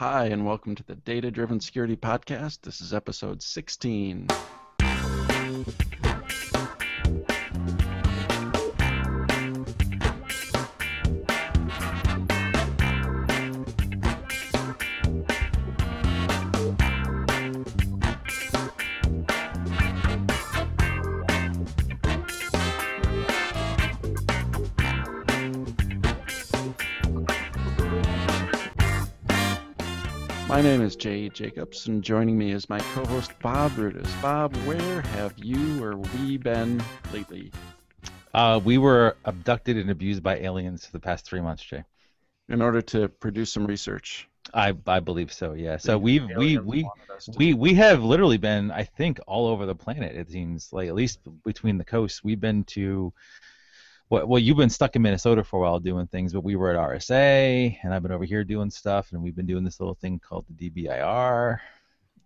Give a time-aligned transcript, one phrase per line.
[0.00, 2.62] Hi, and welcome to the Data Driven Security Podcast.
[2.62, 4.28] This is episode 16.
[30.60, 34.20] My name is Jay Jacobs, and joining me is my co-host Bob Rudis.
[34.20, 37.50] Bob, where have you or we been lately?
[38.34, 41.82] Uh, we were abducted and abused by aliens for the past three months, Jay.
[42.50, 44.28] In order to produce some research.
[44.52, 45.54] I I believe so.
[45.54, 45.78] Yeah.
[45.78, 49.46] So we've we we wanted us to- we we have literally been, I think, all
[49.46, 50.14] over the planet.
[50.14, 53.14] It seems like at least between the coasts, we've been to.
[54.10, 56.70] Well, well, you've been stuck in Minnesota for a while doing things, but we were
[56.70, 59.94] at RSA, and I've been over here doing stuff, and we've been doing this little
[59.94, 61.60] thing called the DBIR.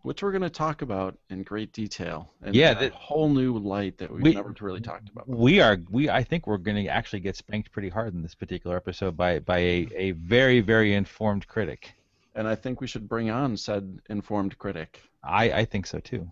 [0.03, 2.31] which we're going to talk about in great detail.
[2.43, 5.27] And Yeah, a that- whole new light that we've We- never really talked about.
[5.27, 8.35] We are we I think we're going to actually get spanked pretty hard in this
[8.35, 11.95] particular episode by by a, a very very informed critic.
[12.35, 15.01] And I think we should bring on said informed critic.
[15.23, 16.31] I I think so too.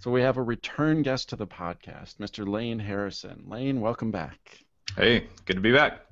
[0.00, 2.46] So we have a return guest to the podcast, Mr.
[2.46, 3.42] Lane Harrison.
[3.48, 4.38] Lane, welcome back.
[4.96, 6.06] Hey, good to be back.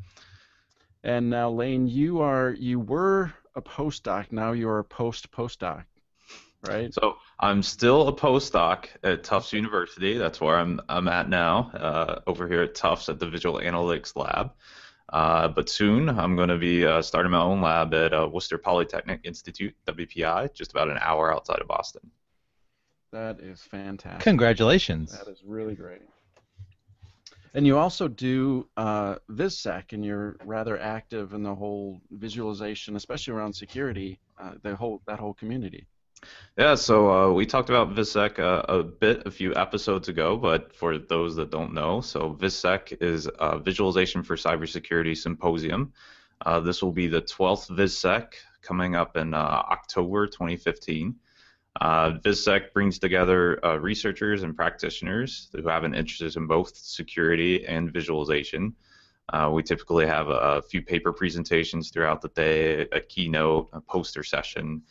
[1.05, 4.33] And now, Lane, you are you were a postdoc.
[4.33, 5.85] Now you are a post postdoc,
[6.67, 6.93] right?
[6.93, 10.19] So I'm still a postdoc at Tufts University.
[10.19, 14.17] That's where I'm I'm at now, uh, over here at Tufts at the Visual Analytics
[14.17, 14.51] Lab.
[15.11, 18.59] Uh, but soon I'm going to be uh, starting my own lab at uh, Worcester
[18.59, 22.11] Polytechnic Institute, WPI, just about an hour outside of Boston.
[23.13, 24.23] That is fantastic.
[24.23, 25.17] Congratulations.
[25.19, 26.03] That is really great.
[27.55, 33.33] And you also do uh, VizSec, and you're rather active in the whole visualization, especially
[33.33, 35.87] around security, uh, the whole that whole community.
[36.59, 40.75] Yeah, so uh, we talked about VizSec uh, a bit a few episodes ago, but
[40.75, 45.93] for those that don't know, so VizSec is a Visualization for Cybersecurity Symposium.
[46.45, 49.39] Uh, this will be the 12th VizSec coming up in uh,
[49.71, 51.15] October 2015.
[51.81, 57.67] Uh, VizSec brings together uh, researchers and practitioners who have an interest in both security
[57.67, 58.75] and visualization.
[59.33, 63.81] Uh, we typically have a, a few paper presentations throughout the day, a keynote, a
[63.81, 64.83] poster session,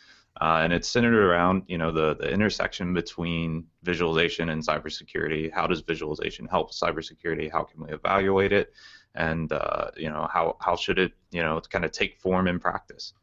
[0.42, 5.52] uh, and it's centered around you know the, the intersection between visualization and cybersecurity.
[5.52, 7.50] How does visualization help cybersecurity?
[7.50, 8.74] How can we evaluate it?
[9.16, 12.60] And uh, you know how how should it you know kind of take form in
[12.60, 13.14] practice?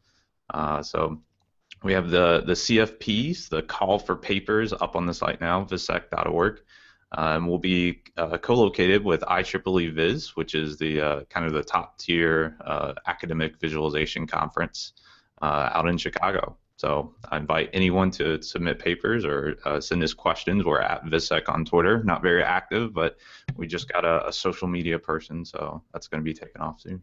[0.49, 1.21] Uh, so
[1.83, 6.61] we have the the CFPs, the call for papers, up on the site now, vizsec.org.
[7.15, 11.63] Um, we'll be uh, co-located with IEEE Viz, which is the uh, kind of the
[11.63, 14.95] top tier uh, academic visualization conference
[15.43, 16.57] uh, out in Chicago.
[16.77, 20.65] So I invite anyone to submit papers or uh, send us questions.
[20.65, 22.03] We're at VizSec on Twitter.
[22.03, 23.19] Not very active, but
[23.57, 26.81] we just got a, a social media person, so that's going to be taken off
[26.81, 27.03] soon.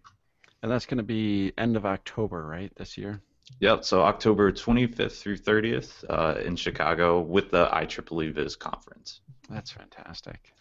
[0.61, 3.21] And that's going to be end of October, right, this year?
[3.59, 3.83] Yep.
[3.83, 9.21] So October 25th through 30th uh, in Chicago with the IEEE Viz conference.
[9.49, 10.53] That's fantastic.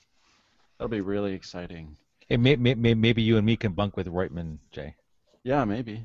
[0.79, 1.97] That'll be really exciting.
[2.29, 4.95] Hey, may, may, may, maybe you and me can bunk with Reutman, Jay.
[5.45, 6.05] Yeah, maybe.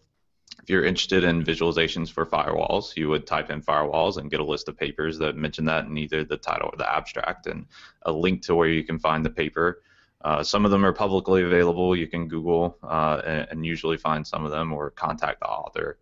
[0.63, 4.45] if you're interested in visualizations for firewalls, you would type in firewalls and get a
[4.45, 7.67] list of papers that mention that in either the title or the abstract, and
[8.03, 9.83] a link to where you can find the paper.
[10.23, 11.97] Uh, some of them are publicly available.
[11.97, 15.99] You can Google uh, and, and usually find some of them or contact the author.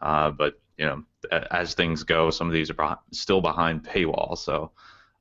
[0.00, 1.04] Uh, but you know,
[1.50, 4.36] as things go, some of these are still behind paywall.
[4.36, 4.72] So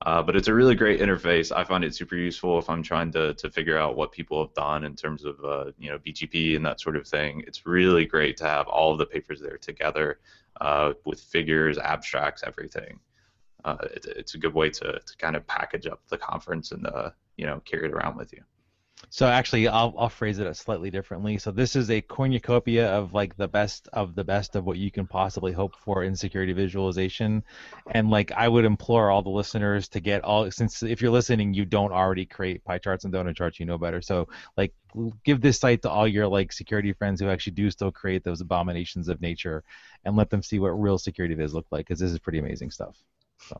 [0.04, 1.56] Uh, but it's a really great interface.
[1.56, 4.54] I find it super useful if I'm trying to, to figure out what people have
[4.56, 7.44] done in terms of uh, you know BGP and that sort of thing.
[7.46, 10.20] It's really great to have all of the papers there together
[10.60, 13.00] uh, with figures, abstracts, everything.
[13.66, 17.12] It, it's a good way to, to kind of package up the conference and uh,
[17.42, 18.44] you know carry it around with you.
[19.10, 21.40] So actually, I'll I'll phrase it slightly differently.
[21.40, 24.92] So this is a cornucopia of like the best of the best of what you
[24.92, 27.44] can possibly hope for in security visualization,
[27.90, 31.56] and like I would implore all the listeners to get all since if you're listening,
[31.56, 34.04] you don't already create pie charts and donut charts, you know better.
[34.04, 34.72] So like
[35.26, 38.42] give this site to all your like security friends who actually do still create those
[38.42, 39.64] abominations of nature,
[40.06, 42.70] and let them see what real security viz look like because this is pretty amazing
[42.70, 42.96] stuff.
[43.40, 43.60] So.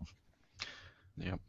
[1.18, 1.40] Yep.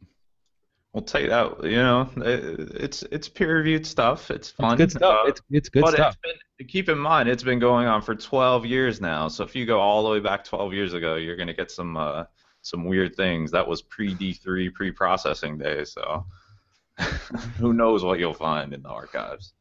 [0.93, 1.63] We'll take that.
[1.63, 4.29] You know, it's it's peer reviewed stuff.
[4.29, 4.79] It's fun.
[4.79, 5.19] It's good stuff.
[5.23, 6.17] Uh, it's it's good but stuff.
[6.23, 9.27] It's been, keep in mind, it's been going on for 12 years now.
[9.27, 11.97] So if you go all the way back 12 years ago, you're gonna get some
[11.97, 12.25] uh,
[12.61, 13.49] some weird things.
[13.49, 15.91] That was pre D3, pre processing days.
[15.91, 16.27] So
[17.57, 19.53] who knows what you'll find in the archives.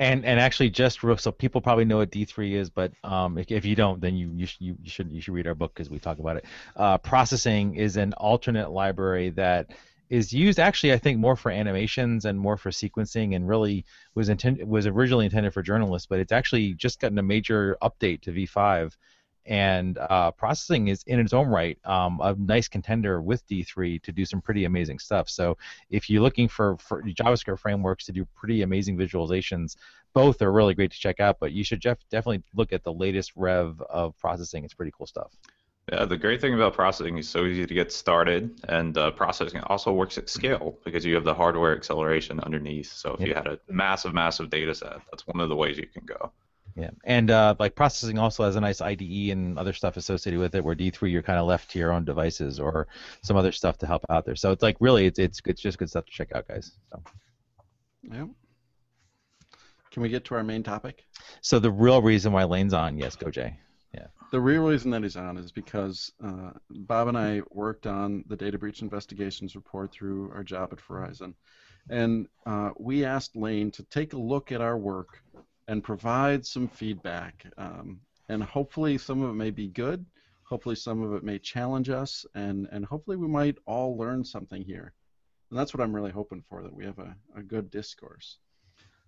[0.00, 3.64] And and actually, just so people probably know what D3 is, but um, if, if
[3.64, 4.48] you don't, then you you,
[4.82, 6.44] you should you should read our book because we talk about it.
[6.74, 9.70] Uh, processing is an alternate library that
[10.14, 13.84] is used actually I think more for animations and more for sequencing and really
[14.14, 18.22] was intended was originally intended for journalists, but it's actually just gotten a major update
[18.22, 18.96] to V5
[19.46, 24.12] and uh, processing is in its own right um, a nice contender with D3 to
[24.12, 25.28] do some pretty amazing stuff.
[25.28, 25.58] So
[25.90, 29.76] if you're looking for, for JavaScript frameworks to do pretty amazing visualizations,
[30.14, 31.38] both are really great to check out.
[31.40, 34.64] But you should def- definitely look at the latest rev of processing.
[34.64, 35.32] It's pretty cool stuff.
[35.92, 39.60] Yeah, the great thing about processing is so easy to get started, and uh, processing
[39.64, 42.90] also works at scale because you have the hardware acceleration underneath.
[42.90, 43.28] So if yep.
[43.28, 46.32] you had a massive, massive data set, that's one of the ways you can go.
[46.74, 50.54] Yeah, and uh, like processing also has a nice IDE and other stuff associated with
[50.54, 50.64] it.
[50.64, 52.88] Where D3 you're kind of left to your own devices or
[53.22, 54.36] some other stuff to help out there.
[54.36, 56.72] So it's like really it's it's it's just good stuff to check out, guys.
[56.90, 57.02] So.
[58.02, 58.26] Yeah.
[59.92, 61.04] Can we get to our main topic?
[61.42, 63.56] So the real reason why Lane's on, yes, go Jay.
[64.34, 68.34] The real reason that he's on is because uh, Bob and I worked on the
[68.34, 71.34] data breach investigations report through our job at Verizon,
[71.88, 75.22] and uh, we asked Lane to take a look at our work
[75.68, 77.46] and provide some feedback.
[77.56, 80.04] Um, and hopefully, some of it may be good.
[80.42, 84.64] Hopefully, some of it may challenge us, and and hopefully, we might all learn something
[84.64, 84.94] here.
[85.50, 86.60] And that's what I'm really hoping for.
[86.64, 88.38] That we have a, a good discourse.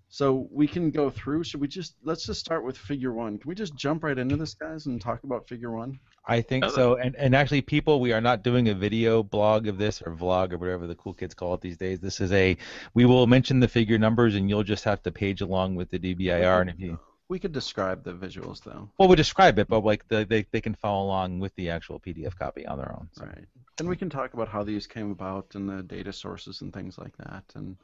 [0.09, 1.45] So we can go through.
[1.45, 3.39] Should we just let's just start with figure one?
[3.39, 5.99] Can we just jump right into this, guys, and talk about figure one?
[6.27, 6.97] I think so.
[6.97, 10.53] And and actually, people, we are not doing a video blog of this or vlog
[10.53, 12.01] or whatever the cool kids call it these days.
[12.01, 12.57] This is a
[12.95, 15.99] we will mention the figure numbers, and you'll just have to page along with the
[15.99, 16.63] DBIR.
[16.63, 16.99] And if you
[17.29, 18.89] we could describe the visuals though.
[18.99, 21.99] Well, we describe it, but like the, they they can follow along with the actual
[21.99, 23.09] PDF copy on their own.
[23.13, 23.25] So.
[23.25, 23.47] Right.
[23.79, 26.97] And we can talk about how these came about and the data sources and things
[26.99, 27.45] like that.
[27.55, 27.77] And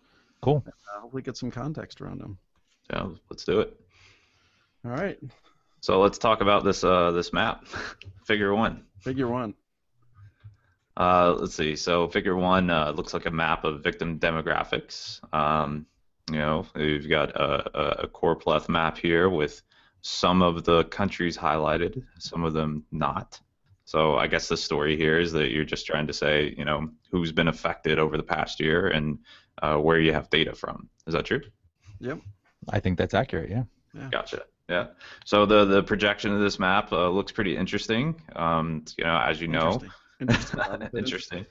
[0.42, 0.64] Cool.
[0.66, 2.38] Uh, hopefully, get some context around them.
[2.90, 3.78] Yeah, let's do it.
[4.84, 5.18] All right.
[5.80, 7.66] So let's talk about this uh, this map,
[8.24, 8.84] Figure One.
[9.00, 9.54] Figure One.
[10.96, 11.76] Uh, let's see.
[11.76, 15.20] So Figure One uh, looks like a map of victim demographics.
[15.34, 15.86] Um,
[16.30, 19.62] you know, you've got a, a choropleth map here with
[20.02, 23.40] some of the countries highlighted, some of them not.
[23.84, 26.88] So I guess the story here is that you're just trying to say, you know,
[27.10, 29.18] who's been affected over the past year and
[29.60, 30.88] uh, where you have data from.
[31.06, 31.42] Is that true?
[32.00, 32.20] Yep.
[32.68, 33.50] I think that's accurate.
[33.50, 33.64] Yeah.
[33.94, 34.08] yeah.
[34.10, 34.42] Gotcha.
[34.68, 34.86] Yeah.
[35.24, 38.20] So the the projection of this map uh, looks pretty interesting.
[38.34, 39.82] Um, you know, as you know.
[40.20, 40.60] Interesting.
[40.60, 40.88] Interesting.
[40.98, 41.46] interesting.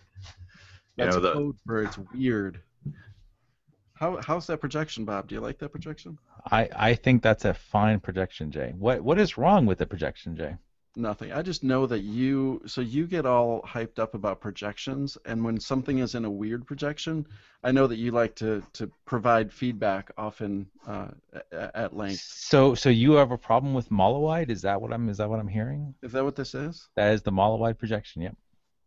[0.98, 2.62] That's you know, the, code for it's weird.
[3.94, 5.28] How how's that projection, Bob?
[5.28, 6.18] Do you like that projection?
[6.50, 8.74] I I think that's a fine projection, Jay.
[8.78, 10.56] What what is wrong with the projection, Jay?
[10.96, 11.32] Nothing.
[11.32, 15.58] I just know that you so you get all hyped up about projections and when
[15.58, 17.26] something is in a weird projection,
[17.64, 21.08] I know that you like to to provide feedback often uh,
[21.54, 22.20] at length.
[22.20, 24.50] So so you have a problem with Mollweide?
[24.50, 25.96] Is that what I'm is that what I'm hearing?
[26.02, 26.90] Is that what this is?
[26.96, 28.36] That is the Mollweide projection, yep.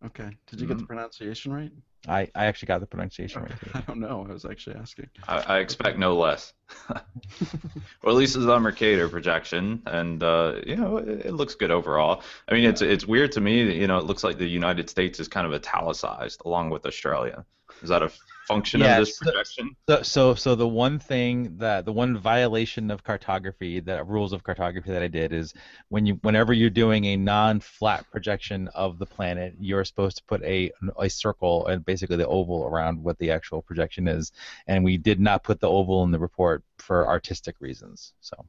[0.04, 0.24] Okay.
[0.24, 0.66] Did you mm-hmm.
[0.66, 0.86] get the mm-hmm.
[0.86, 1.72] pronunciation right?
[2.06, 3.52] I, I actually got the pronunciation right.
[3.74, 4.26] I don't know.
[4.28, 5.08] I was actually asking.
[5.26, 6.52] I, I expect no less.
[6.90, 11.70] or at least it's the Mercator projection, and uh, you know it, it, looks good
[11.70, 12.22] overall.
[12.48, 14.90] I mean, it's it's weird to me that you know it looks like the United
[14.90, 17.44] States is kind of italicized along with Australia.
[17.82, 18.10] Is that a
[18.46, 19.76] function yeah, of this projection?
[19.88, 24.42] So, so, so the one thing that the one violation of cartography, the rules of
[24.42, 25.54] cartography that I did is
[25.88, 30.42] when you, whenever you're doing a non-flat projection of the planet, you're supposed to put
[30.42, 34.32] a a circle and basically the oval around what the actual projection is,
[34.66, 38.12] and we did not put the oval in the report for artistic reasons.
[38.20, 38.44] So.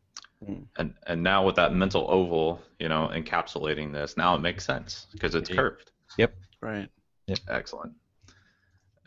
[0.46, 0.64] Hmm.
[0.78, 5.08] And and now with that mental oval, you know, encapsulating this, now it makes sense
[5.14, 5.92] because it's curved.
[6.18, 6.36] Yep.
[6.62, 6.90] Right.
[7.28, 7.40] Yep.
[7.48, 7.94] Excellent.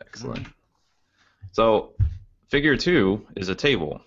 [0.01, 0.47] Excellent.
[1.51, 1.93] So,
[2.47, 4.01] figure two is a table.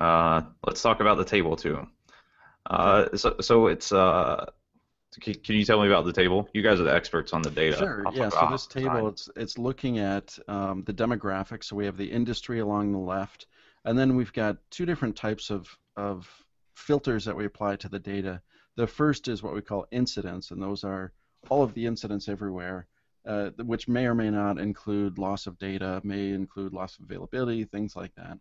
[0.00, 1.86] Uh, let's talk about the table too.
[2.66, 4.46] Uh, so, so it's uh,
[5.20, 6.48] can, can you tell me about the table?
[6.52, 7.76] You guys are the experts on the data.
[7.76, 8.02] Sure.
[8.06, 8.28] I'll Yeah.
[8.28, 11.64] So this table, it's it's looking at um, the demographics.
[11.64, 13.46] So we have the industry along the left,
[13.84, 16.28] and then we've got two different types of of
[16.74, 18.42] filters that we apply to the data.
[18.76, 21.12] The first is what we call incidents, and those are
[21.48, 22.86] all of the incidents everywhere,
[23.26, 27.64] uh, which may or may not include loss of data, may include loss of availability,
[27.64, 28.38] things like that.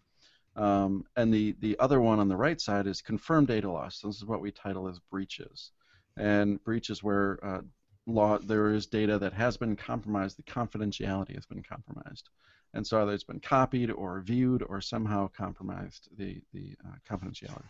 [0.56, 4.00] Um, and the the other one on the right side is confirmed data loss.
[4.00, 5.72] This is what we title as breaches,
[6.18, 7.62] and breaches where uh,
[8.06, 12.30] law there is data that has been compromised, the confidentiality has been compromised.
[12.74, 17.70] And so either it's been copied or viewed or somehow compromised the, the uh, confidentiality.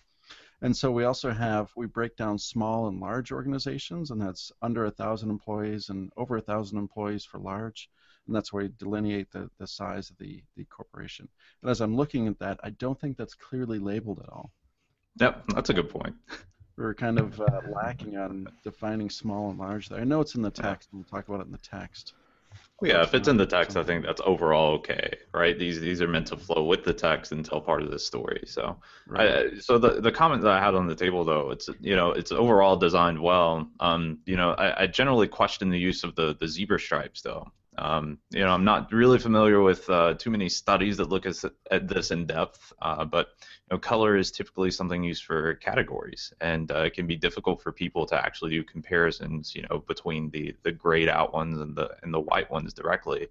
[0.62, 4.86] And so we also have, we break down small and large organizations, and that's under
[4.86, 7.90] a thousand employees and over a thousand employees for large.
[8.26, 11.28] And that's where we delineate the, the size of the, the corporation.
[11.62, 14.54] And as I'm looking at that, I don't think that's clearly labeled at all.
[15.20, 16.16] Yep, that's a good point.
[16.76, 20.00] We were kind of uh, lacking on defining small and large there.
[20.00, 22.14] I know it's in the text, and we'll talk about it in the text.
[22.82, 25.58] Well, yeah, if it's in the text, I think that's overall okay, right?
[25.58, 28.44] These these are meant to flow with the text and tell part of the story.
[28.48, 28.78] So,
[29.16, 32.12] I, so the the comment that I had on the table though, it's you know
[32.12, 33.70] it's overall designed well.
[33.80, 37.52] Um, you know, I, I generally question the use of the the zebra stripes though.
[37.78, 41.36] Um, you know, I'm not really familiar with uh, too many studies that look at,
[41.72, 43.30] at this in depth, uh, but
[43.74, 47.72] know, color is typically something used for categories, and uh, it can be difficult for
[47.72, 51.90] people to actually do comparisons, you know, between the the grayed out ones and the
[52.04, 53.28] and the white ones directly.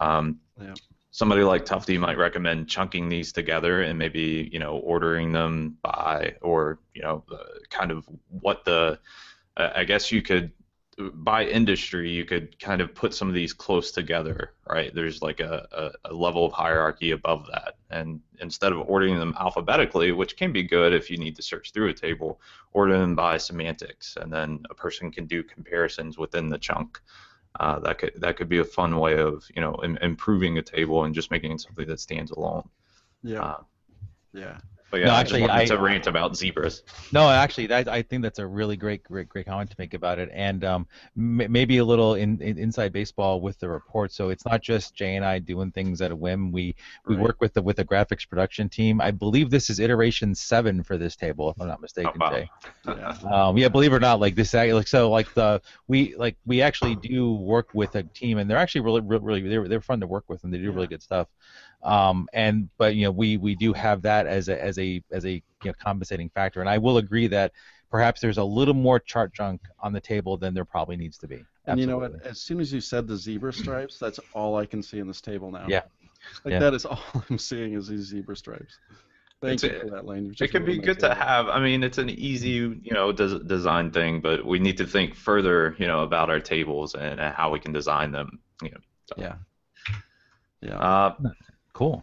[0.00, 0.74] Um, Yeah.
[1.10, 6.34] Somebody like Tufte might recommend chunking these together and maybe you know ordering them by
[6.40, 8.98] or you know the, kind of what the
[9.56, 10.50] I I guess you could
[10.96, 14.94] by industry, you could kind of put some of these close together, right?
[14.94, 17.76] There's like a, a, a, level of hierarchy above that.
[17.90, 21.72] And instead of ordering them alphabetically, which can be good if you need to search
[21.72, 22.40] through a table,
[22.72, 24.16] order them by semantics.
[24.20, 27.00] And then a person can do comparisons within the chunk.
[27.60, 30.62] Uh, that could that could be a fun way of you know Im- improving a
[30.62, 32.68] table and just making it something that stands alone.
[33.22, 33.42] Yeah.
[33.42, 33.62] Uh,
[34.32, 34.58] yeah.
[34.90, 36.82] But yeah, No, I actually, wanted I- to rant about zebras.
[37.12, 40.18] No, actually, that, I think that's a really great, great, great comment to make about
[40.18, 40.86] it, and um,
[41.16, 44.12] m- maybe a little in, in inside baseball with the report.
[44.12, 46.52] So it's not just Jay and I doing things at a whim.
[46.52, 46.74] We
[47.06, 47.22] we Right.
[47.24, 49.00] work with the with the graphics production team.
[49.00, 52.30] I believe this is iteration seven for this table, if I'm not mistaken, Oh, wow.
[52.30, 52.50] Jay.
[52.86, 53.16] Yeah.
[53.48, 56.60] Um, yeah, believe it or not, like this, like so, like the we like we
[56.62, 60.00] actually do work with a team, and they're actually really, really, really they're they're fun
[60.00, 61.28] to work with, and they do really good stuff.
[61.84, 65.24] Um, and but you know, we we do have that as a as a as
[65.26, 67.52] a you know compensating factor, and I will agree that
[67.90, 71.28] perhaps there's a little more chart junk on the table than there probably needs to
[71.28, 71.44] be.
[71.66, 72.24] And you know what?
[72.24, 75.20] As soon as you said the zebra stripes, that's all I can see in this
[75.20, 75.66] table now.
[75.68, 75.82] Yeah.
[76.44, 76.58] Like Yeah.
[76.60, 77.00] that is all
[77.30, 78.78] I'm seeing is these zebra stripes.
[79.42, 80.26] Thank It's you a- for that, Lane.
[80.30, 81.48] It just can be ruined my good to have.
[81.48, 82.50] I mean, it's an easy,
[82.82, 86.40] you know, des- design thing, but we need to think further, you know, about our
[86.40, 88.38] tables and uh, how we can design them.
[88.62, 88.78] You know.
[89.06, 89.14] so.
[89.18, 89.34] Yeah.
[90.62, 90.78] Yeah.
[90.78, 91.14] Uh,
[91.74, 92.02] Cool.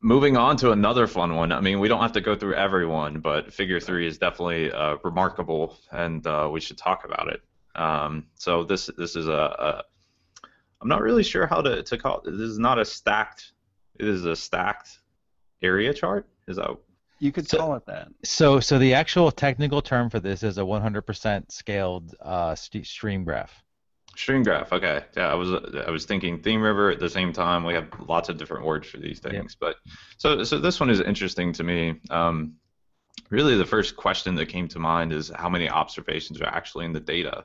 [0.00, 1.52] moving on to another fun one.
[1.52, 4.96] I mean, we don't have to go through everyone, but Figure Three is definitely uh,
[5.04, 7.42] remarkable, and uh, we should talk about it.
[7.74, 9.82] Um, so this this is a, a
[10.80, 12.30] I'm not really sure how to, to call it.
[12.30, 13.52] This is not a stacked.
[13.98, 15.00] It is a stacked
[15.62, 16.28] area chart.
[16.46, 16.76] Is that
[17.18, 18.08] you could so- call it that.
[18.24, 23.24] So so the actual technical term for this is a 100% scaled uh, st- stream
[23.24, 23.64] graph.
[24.18, 24.72] Stream graph.
[24.72, 25.04] Okay.
[25.16, 25.52] Yeah, I was
[25.86, 27.62] I was thinking theme river at the same time.
[27.62, 29.76] We have lots of different words for these things, but
[30.16, 32.00] so so this one is interesting to me.
[32.10, 32.54] Um,
[33.30, 36.92] really, the first question that came to mind is how many observations are actually in
[36.92, 37.44] the data.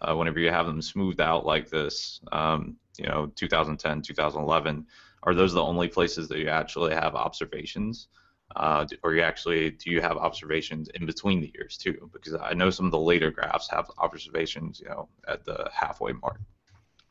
[0.00, 4.86] Uh, whenever you have them smoothed out like this, um, you know, 2010, 2011,
[5.24, 8.08] are those the only places that you actually have observations?
[8.56, 12.08] Uh, or you actually do you have observations in between the years too?
[12.12, 16.12] Because I know some of the later graphs have observations, you know, at the halfway
[16.12, 16.40] mark.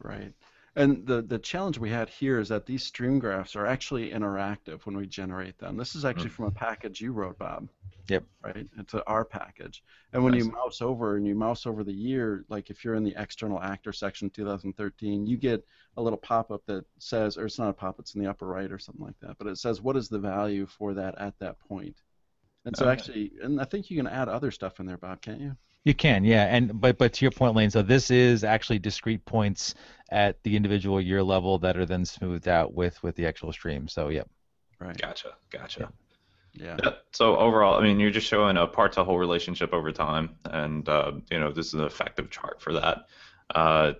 [0.01, 0.33] Right.
[0.75, 4.85] And the, the challenge we had here is that these stream graphs are actually interactive
[4.85, 5.77] when we generate them.
[5.77, 6.33] This is actually mm.
[6.33, 7.69] from a package you wrote, Bob.
[8.09, 8.23] Yep.
[8.43, 8.67] Right?
[8.77, 9.83] It's a R package.
[10.11, 13.03] And when you mouse over and you mouse over the year, like if you're in
[13.03, 15.65] the external actor section 2013, you get
[15.95, 18.47] a little pop up that says, or it's not a pop, it's in the upper
[18.47, 21.37] right or something like that, but it says what is the value for that at
[21.39, 22.01] that point.
[22.65, 22.91] And so Okay.
[22.91, 25.55] actually, and I think you can add other stuff in there, Bob, can't you?
[25.85, 27.69] You can, yeah, and but but to your point, Lane.
[27.69, 29.75] So this is actually discrete points
[30.09, 33.87] at the individual year level that are then smoothed out with with the actual stream.
[33.89, 34.29] So yep.
[34.79, 34.97] Right.
[34.97, 35.91] Gotcha, gotcha.
[36.53, 36.77] Yeah.
[36.83, 36.91] Yeah.
[37.11, 40.87] So overall, I mean, you're just showing a part to whole relationship over time, and
[40.87, 43.07] uh, you know this is an effective chart for that.
[43.53, 43.93] Uh,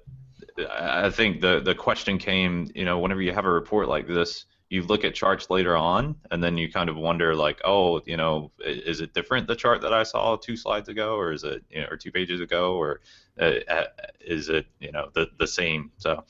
[0.70, 4.46] I think the the question came, you know, whenever you have a report like this,
[4.74, 8.18] you look at charts later on, and then you kind of wonder, like, oh, you
[8.18, 11.64] know, is it different the chart that I saw two slides ago, or is it,
[11.70, 13.02] you know, or two pages ago, or
[13.40, 13.84] uh, uh
[14.20, 15.92] is it, you know, the the same?
[16.00, 16.24] So,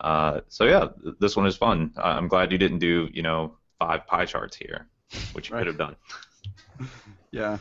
[0.00, 1.92] uh, so yeah, this one is fun.
[1.96, 4.86] I'm glad you didn't do, you know, five pie charts here,
[5.32, 5.62] which you right.
[5.62, 5.96] could have done.
[7.34, 7.56] Yeah,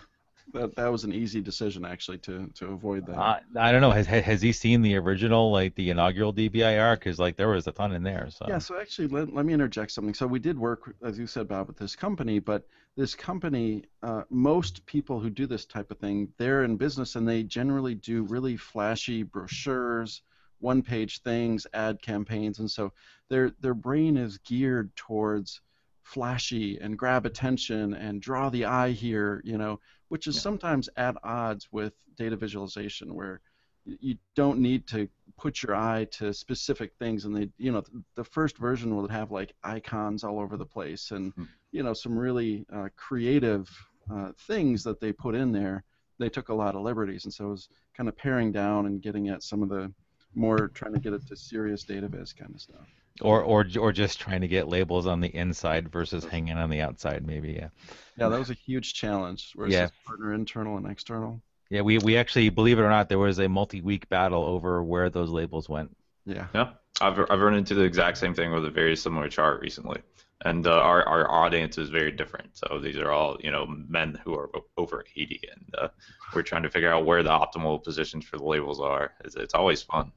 [0.54, 3.18] that that was an easy decision actually to to avoid that.
[3.18, 3.92] Uh, I don't know.
[3.92, 7.00] Has has he seen the original like the inaugural DBIR?
[7.00, 8.28] Because like there was a ton in there.
[8.30, 8.58] So yeah.
[8.58, 10.14] So actually, let, let me interject something.
[10.14, 14.24] So we did work, as you said, Bob, with this company, but this company, uh,
[14.30, 18.24] most people who do this type of thing, they're in business and they generally do
[18.24, 20.22] really flashy brochures,
[20.60, 22.92] one-page things, ad campaigns, and so
[23.30, 25.62] their their brain is geared towards
[26.04, 29.80] flashy and grab attention and draw the eye here, you know,
[30.12, 30.42] which is yeah.
[30.42, 33.40] sometimes at odds with data visualization where
[33.86, 37.82] you don't need to put your eye to specific things and they you know
[38.16, 41.46] the first version will have like icons all over the place and mm-hmm.
[41.72, 43.70] you know some really uh, creative
[44.14, 45.82] uh, things that they put in there
[46.20, 49.02] they took a lot of liberties and so it was kind of paring down and
[49.02, 49.90] getting at some of the
[50.36, 52.90] more trying to get it to serious data viz kind of stuff
[53.22, 56.82] or or or just trying to get labels on the inside versus hanging on the
[56.82, 57.54] outside, maybe.
[57.54, 57.70] Yeah.
[58.18, 59.52] Yeah, that was a huge challenge.
[59.56, 59.90] Where yeah.
[60.06, 61.42] partner internal and external.
[61.70, 65.10] Yeah, we we actually believe it or not, there was a multi-week battle over where
[65.10, 65.96] those labels went.
[66.26, 66.48] Yeah.
[66.54, 66.72] Yeah.
[67.00, 70.02] I've I've run into the exact same thing with a very similar chart recently,
[70.44, 72.58] and uh, our our audience is very different.
[72.58, 75.88] So these are all you know men who are over 80, and uh,
[76.36, 79.14] we're trying to figure out where the optimal positions for the labels are.
[79.24, 80.12] It's, it's always fun.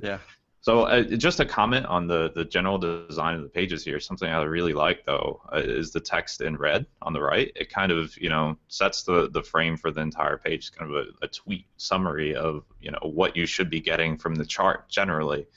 [0.00, 0.18] Yeah.
[0.62, 3.98] So uh, just a comment on the, the general design of the pages here.
[3.98, 7.50] Something I really like though uh, is the text in red on the right.
[7.56, 10.70] It kind of you know sets the, the frame for the entire page.
[10.70, 14.36] Kind of a, a tweet summary of you know what you should be getting from
[14.36, 15.48] the chart generally.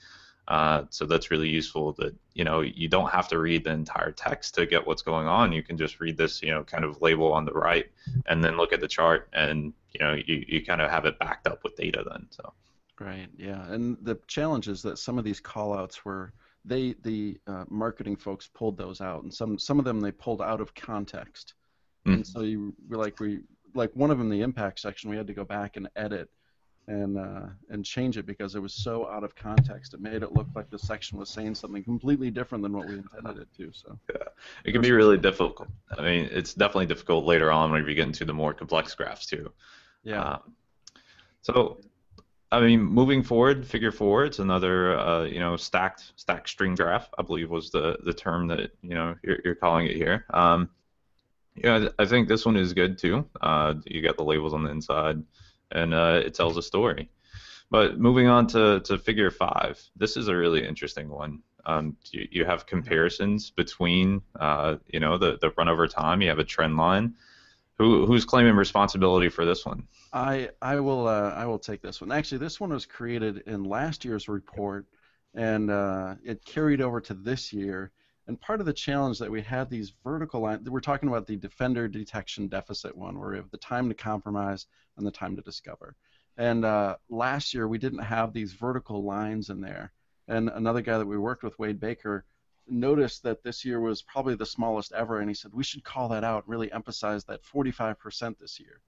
[0.48, 1.94] Uh, so that's really useful.
[1.94, 5.28] That you know you don't have to read the entire text to get what's going
[5.28, 5.52] on.
[5.52, 7.86] You can just read this you know kind of label on the right
[8.26, 11.20] and then look at the chart and you know you, you kind of have it
[11.20, 12.26] backed up with data then.
[12.32, 12.54] So.
[13.00, 13.28] Right.
[13.38, 13.66] Yeah.
[13.68, 18.50] And the challenge is that some of these callouts were they the uh, marketing folks
[18.54, 21.54] pulled those out, and some some of them they pulled out of context.
[22.08, 22.14] Mm.
[22.16, 23.42] And so you were like we
[23.74, 26.30] like one of them the impact section we had to go back and edit
[26.88, 29.94] and uh, and change it because it was so out of context.
[29.94, 32.96] It made it look like the section was saying something completely different than what we
[32.96, 33.72] intended it to.
[33.74, 34.28] So yeah,
[34.64, 35.68] it can be really difficult.
[35.98, 39.26] I mean, it's definitely difficult later on when we get into the more complex graphs
[39.26, 39.52] too.
[40.04, 40.22] Yeah.
[40.22, 40.54] Um,
[41.42, 41.80] so
[42.52, 47.10] I mean, moving forward, figure four, it's another, uh, you know, stacked stacked stream graph.
[47.18, 50.26] I believe was the the term that you know you're, you're calling it here.
[50.30, 50.70] Um,
[51.56, 53.28] yeah, I think this one is good too.
[53.42, 55.24] Uh, you got the labels on the inside,
[55.72, 57.10] and uh, it tells a story.
[57.72, 61.42] But moving on to, to figure five, this is a really interesting one.
[61.66, 66.22] Um, you, you have comparisons between, uh, you know, the, the run over time.
[66.22, 67.16] You have a trend line,
[67.78, 69.88] who who's claiming responsibility for this one?
[70.14, 72.12] I I will uh, I will take this one.
[72.12, 74.86] Actually, this one was created in last year's report,
[75.34, 77.92] and uh, it carried over to this year.
[78.28, 80.68] And part of the challenge that we had these vertical lines.
[80.68, 84.66] We're talking about the defender detection deficit one, where we have the time to compromise
[84.98, 85.96] and the time to discover.
[86.38, 89.92] And uh, last year we didn't have these vertical lines in there.
[90.28, 92.26] And another guy that we worked with, Wade Baker,
[92.68, 96.10] noticed that this year was probably the smallest ever, and he said we should call
[96.10, 98.82] that out, really emphasize that 45% this year.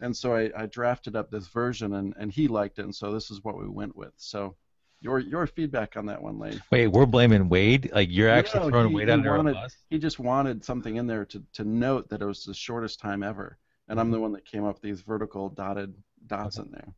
[0.00, 3.12] And so I, I drafted up this version, and, and he liked it, and so
[3.12, 4.12] this is what we went with.
[4.16, 4.56] So
[5.00, 6.62] your your feedback on that one, Lane.
[6.70, 7.90] Wait, we're blaming Wade?
[7.92, 9.76] Like you're actually no, throwing he, Wade under wanted, a bus?
[9.90, 13.22] He just wanted something in there to, to note that it was the shortest time
[13.22, 13.58] ever,
[13.88, 14.12] and I'm mm-hmm.
[14.12, 15.94] the one that came up with these vertical dotted
[16.26, 16.66] dots okay.
[16.66, 16.94] in there.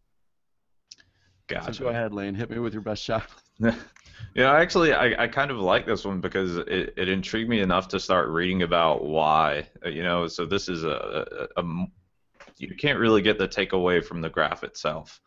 [1.48, 1.74] Gotcha.
[1.74, 2.34] So go ahead, Lane.
[2.34, 3.28] Hit me with your best shot.
[4.34, 7.88] yeah, actually, I, I kind of like this one because it, it intrigued me enough
[7.88, 9.68] to start reading about why.
[9.84, 11.86] Uh, you know, so this is a, a, a
[12.58, 15.20] you can't really get the takeaway from the graph itself.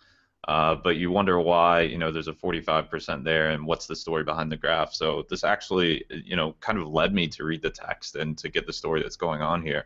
[0.47, 4.23] Uh, but you wonder why, you know, there's a 45% there and what's the story
[4.23, 4.93] behind the graph.
[4.93, 8.49] So this actually, you know, kind of led me to read the text and to
[8.49, 9.85] get the story that's going on here.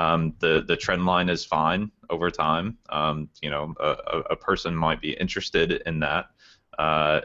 [0.00, 2.78] Um, the the trend line is fine over time.
[2.88, 6.30] Um, you know, a, a, person might be interested in that.
[6.78, 7.20] Uh,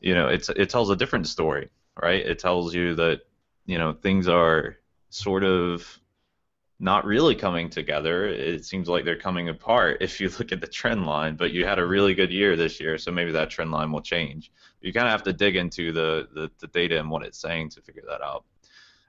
[0.00, 2.24] you know, it's it tells a different story, right?
[2.24, 3.22] It tells you that
[3.64, 4.76] you know things are
[5.08, 5.98] sort of
[6.78, 8.26] not really coming together.
[8.26, 11.36] It seems like they're coming apart if you look at the trend line.
[11.36, 14.02] But you had a really good year this year, so maybe that trend line will
[14.02, 14.52] change.
[14.82, 17.70] You kind of have to dig into the, the, the data and what it's saying
[17.70, 18.44] to figure that out.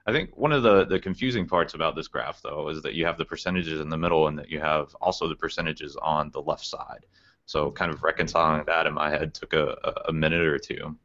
[0.06, 3.06] I think one of the, the confusing parts about this graph, though, is that you
[3.06, 6.42] have the percentages in the middle and that you have also the percentages on the
[6.42, 7.06] left side.
[7.46, 9.76] So kind of reconciling that in my head took a,
[10.08, 10.96] a minute or two.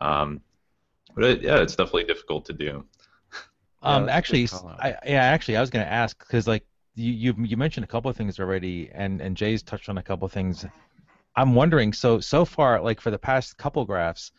[0.00, 0.40] Um,
[1.14, 2.84] but it, yeah, it's definitely difficult to do.
[3.84, 7.56] Um, actually, I, yeah, actually, I was going to ask because like you, you you
[7.56, 10.64] mentioned a couple of things already, and and Jay's touched on a couple of things.
[11.34, 14.30] I'm wondering, so so far, like for the past couple graphs,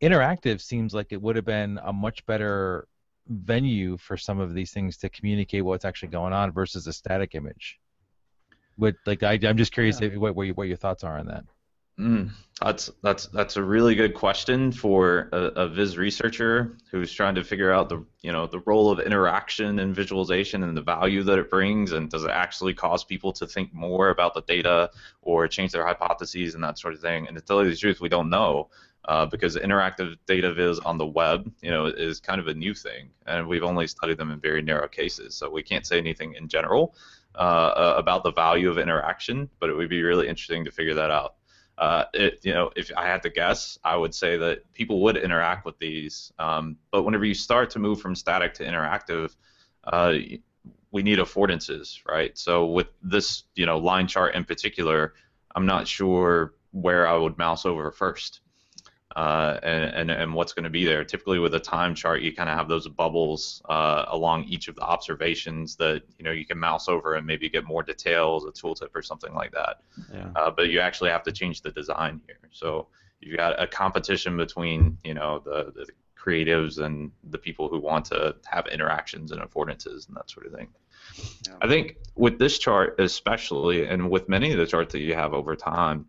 [0.00, 2.86] interactive seems like it would have been a much better
[3.28, 7.34] venue for some of these things to communicate what's actually going on versus a static
[7.34, 7.78] image.
[8.78, 10.08] Would like I, am just curious yeah.
[10.08, 11.44] if, what, what, your, what your thoughts are on that.
[12.00, 17.34] Mm, that's that's that's a really good question for a, a, Viz researcher who's trying
[17.34, 21.22] to figure out the you know the role of interaction and visualization and the value
[21.22, 24.90] that it brings and does it actually cause people to think more about the data
[25.20, 27.28] or change their hypotheses and that sort of thing.
[27.28, 28.70] And to tell you the truth, we don't know
[29.06, 32.74] uh, because interactive data viz on the web you know is kind of a new
[32.74, 36.34] thing and we've only studied them in very narrow cases so we can't say anything
[36.34, 36.94] in general
[37.34, 41.10] uh, about the value of interaction but it would be really interesting to figure that
[41.10, 41.34] out
[41.78, 45.16] uh, it, you know, if I had to guess, I would say that people would
[45.16, 46.32] interact with these.
[46.38, 49.34] Um, but whenever you start to move from static to interactive,
[49.84, 50.14] uh,
[50.92, 52.36] we need affordances, right?
[52.36, 55.14] So with this, you know, line chart in particular,
[55.56, 58.41] I'm not sure where I would mouse over first
[59.16, 61.04] uh, and, and, and what's going to be there.
[61.04, 64.74] Typically, with a time chart, you kind of have those bubbles uh, along each of
[64.74, 68.50] the observations that you know you can mouse over and maybe get more details, a
[68.50, 69.80] tooltip or something like that.
[70.12, 70.30] Yeah.
[70.36, 72.38] Uh, but you actually have to change the design here.
[72.50, 72.88] So
[73.20, 75.86] you've got a competition between you know the, the
[76.18, 80.52] creatives and the people who want to have interactions and affordances and that sort of
[80.52, 80.68] thing.
[81.46, 81.54] Yeah.
[81.60, 85.34] I think with this chart especially, and with many of the charts that you have
[85.34, 86.06] over time,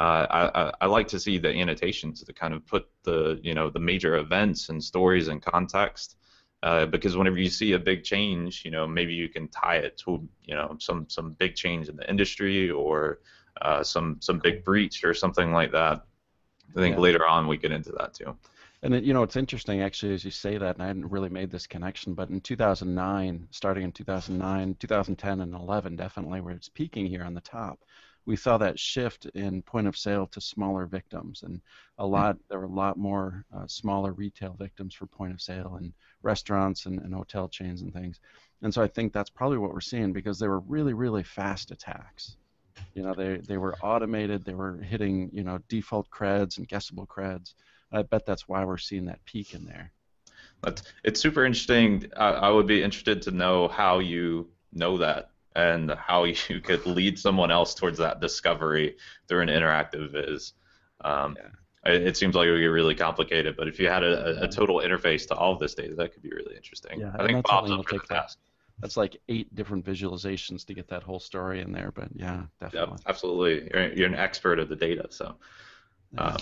[0.00, 3.68] uh, I, I, like to see the annotations to kind of put the you know
[3.68, 6.16] the major events and stories in context.
[6.62, 9.98] Uh, because whenever you see a big change, you know maybe you can tie it
[9.98, 13.18] to you know some some big change in the industry or
[13.60, 16.06] uh, some some big breach or something like that.
[16.74, 17.02] I think yeah.
[17.02, 18.34] later on we get into that too.
[18.82, 21.28] And it, you know it's interesting actually as you say that, and I hadn't really
[21.28, 26.70] made this connection, but in 2009, starting in 2009, 2010, and 11, definitely where it's
[26.70, 27.80] peaking here on the top
[28.30, 31.60] we saw that shift in point of sale to smaller victims, and
[31.98, 32.12] a hmm.
[32.12, 35.92] lot there were a lot more uh, smaller retail victims for point of sale and
[36.22, 38.20] restaurants and, and hotel chains and things.
[38.62, 41.72] And so I think that's probably what we're seeing because they were really really fast
[41.72, 42.36] attacks.
[42.94, 44.44] You know, they they were automated.
[44.44, 47.54] They were hitting you know default creds and guessable creds.
[47.90, 49.90] I bet that's why we're seeing that peak in there.
[50.60, 52.12] But it's super interesting.
[52.16, 56.86] I, I would be interested to know how you know that and how you could
[56.86, 58.96] lead someone else towards that discovery
[59.28, 60.52] through an interactive viz.
[61.02, 61.92] Um, yeah.
[61.92, 64.48] it, it, seems like it would get really complicated, but if you had a, a,
[64.48, 67.00] total interface to all of this data, that could be really interesting.
[67.00, 68.38] Yeah, I think Bob's up for the task.
[68.80, 72.92] That's like eight different visualizations to get that whole story in there, but yeah, definitely.
[72.92, 73.70] Yep, absolutely.
[73.72, 75.36] You're, you're an expert of the data, so.
[76.18, 76.36] Um,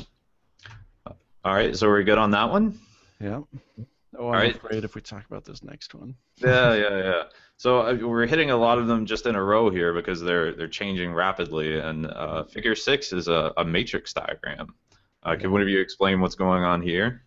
[1.45, 2.79] all right, so we're good on that one.
[3.21, 3.41] Yeah.
[4.19, 4.57] Oh, I'm right.
[4.57, 6.15] afraid if we talk about this next one.
[6.37, 7.23] yeah, yeah, yeah.
[7.59, 10.55] So uh, we're hitting a lot of them just in a row here because they're
[10.55, 11.81] they're changing rapidly.
[11.81, 14.75] And uh, Figure six is a, a matrix diagram.
[15.25, 17.25] Uh, can one of you explain what's going on here?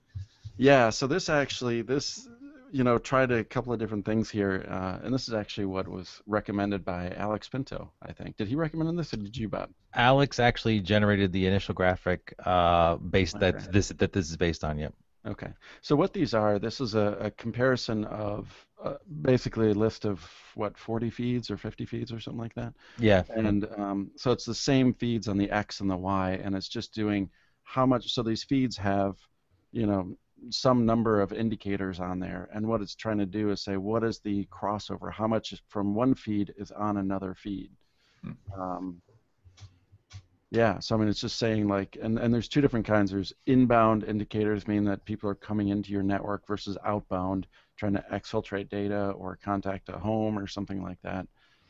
[0.55, 0.89] Yeah.
[0.89, 2.29] So this actually this
[2.71, 5.85] you know tried a couple of different things here, uh, and this is actually what
[5.85, 7.91] was recommended by Alex Pinto.
[8.01, 8.37] I think.
[8.37, 9.69] Did he recommend this, or did you, Bob?
[9.93, 14.77] Alex actually generated the initial graphic uh, based that this that this is based on.
[14.77, 14.93] Yep.
[15.25, 15.53] Okay.
[15.81, 18.49] So what these are, this is a, a comparison of
[18.83, 22.73] uh, basically a list of what 40 feeds or 50 feeds or something like that.
[22.97, 23.23] Yeah.
[23.29, 26.67] And um, so it's the same feeds on the X and the Y, and it's
[26.67, 27.29] just doing
[27.63, 28.11] how much.
[28.13, 29.15] So these feeds have,
[29.71, 30.15] you know,
[30.49, 34.03] some number of indicators on there, and what it's trying to do is say what
[34.03, 37.69] is the crossover, how much from one feed is on another feed.
[38.23, 38.59] Hmm.
[38.59, 39.01] Um,
[40.51, 43.11] yeah, so I mean, it's just saying like, and, and there's two different kinds.
[43.11, 48.03] There's inbound indicators, meaning that people are coming into your network, versus outbound, trying to
[48.11, 51.25] exfiltrate data or contact a home or something like that.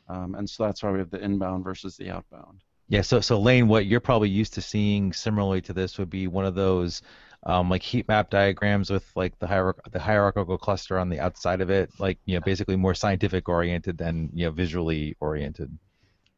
[0.10, 2.64] Um, and so that's why we have the inbound versus the outbound.
[2.90, 6.28] Yeah, so so Lane, what you're probably used to seeing similarly to this would be
[6.28, 7.04] one of those
[7.44, 11.62] um, like heat map diagrams with like the hierarch- the hierarchical cluster on the outside
[11.62, 15.78] of it, like you know basically more scientific oriented than you know visually oriented.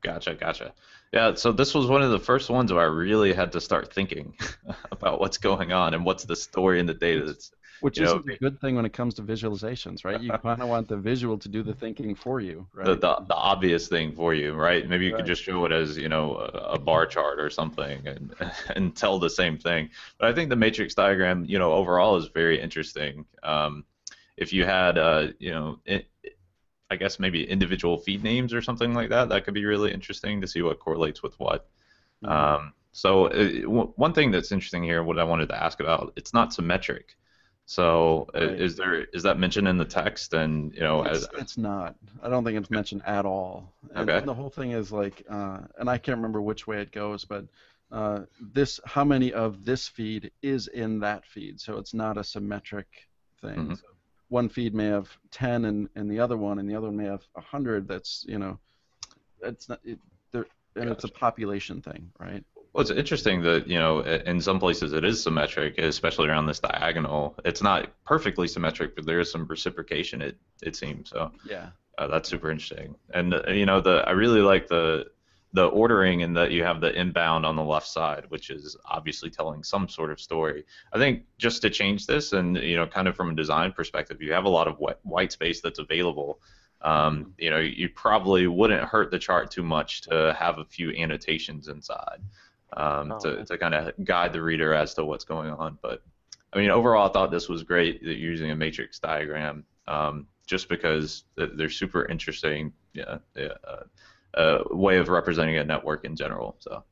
[0.04, 0.74] Gotcha, gotcha.
[1.12, 3.94] Yeah, so this was one of the first ones where I really had to start
[3.94, 4.36] thinking
[4.92, 7.52] about what's going on and what's the story in the data that's
[7.84, 10.22] which is a good thing when it comes to visualizations, right?
[10.22, 12.86] You kind of want the visual to do the thinking for you, right?
[12.86, 14.88] The, the, the obvious thing for you, right?
[14.88, 15.18] Maybe you right.
[15.18, 18.34] could just show it as, you know, a, a, bar chart or something and,
[18.76, 19.89] and tell the same thing.
[20.18, 23.26] But I think the matrix diagram, you know, overall is very interesting.
[23.44, 23.84] Um,
[24.38, 26.08] if you had, uh, you know, it,
[26.94, 29.30] I guess maybe individual feed names or something like that.
[29.30, 31.68] That could be really interesting to see what correlates with what.
[32.24, 32.32] Mm-hmm.
[32.32, 36.14] Um, so uh, w- one thing that's interesting here, what I wanted to ask about,
[36.16, 37.16] it's not symmetric.
[37.66, 38.62] So uh, right.
[38.62, 40.34] is there is that mentioned in the text?
[40.34, 41.96] And you know, it's, as, it's not.
[42.22, 43.74] I don't think it's mentioned at all.
[43.96, 44.20] And, okay.
[44.20, 47.26] and the whole thing is like, uh, and I can't remember which way it goes,
[47.26, 47.46] but
[47.92, 51.60] uh, this how many of this feed is in that feed.
[51.60, 52.88] So it's not a symmetric
[53.42, 53.56] thing.
[53.56, 53.74] Mm-hmm.
[53.76, 53.88] So
[54.34, 57.06] one feed may have 10 and, and the other one, and the other one may
[57.06, 57.88] have 100.
[57.88, 58.60] That's you know,
[59.39, 59.80] that's not.
[59.86, 60.00] It,
[60.32, 60.91] there, and gotcha.
[60.91, 62.43] it's a population thing, right?
[62.74, 66.60] Well, it's interesting that you know in some places it is symmetric, especially around this
[66.60, 67.36] diagonal.
[67.46, 70.22] It's not perfectly symmetric, but there is some reciprocation.
[70.22, 71.32] It it seems so.
[71.48, 71.69] Yeah.
[72.00, 75.06] Uh, that's super interesting, and uh, you know the I really like the
[75.54, 79.30] the ordering and that you have the inbound on the left side, which is obviously
[79.30, 80.66] telling some sort of story.
[80.92, 84.22] I think just to change this, and you know, kind of from a design perspective,
[84.22, 86.39] you have a lot of white space that's available.
[86.82, 90.92] Um, you know, you probably wouldn't hurt the chart too much to have a few
[90.92, 92.20] annotations inside
[92.78, 95.78] um, oh, to, to kind of guide the reader as to what's going on.
[95.82, 96.02] But
[96.52, 100.28] I mean, overall, I thought this was great that you're using a matrix diagram, um,
[100.46, 102.74] just because they're super interesting.
[102.94, 103.54] Yeah, yeah.
[103.68, 103.84] Uh,
[104.36, 106.58] uh, way of representing a network in general.
[106.60, 106.84] So.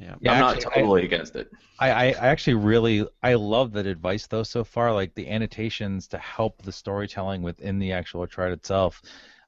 [0.00, 1.50] Yeah, yeah I'm actually, not totally I, against it.
[1.78, 4.92] I, I actually really I love that advice though so far.
[4.92, 9.02] Like the annotations to help the storytelling within the actual chart itself.